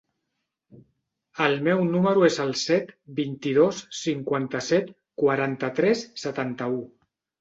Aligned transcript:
El 1.47 1.57
meu 1.67 1.83
número 1.89 2.25
es 2.29 2.39
el 2.45 2.55
set, 2.61 2.89
vint-i-dos, 3.19 3.83
cinquanta-set, 3.99 4.93
quaranta-tres, 5.25 6.03
setanta-u. 6.27 6.83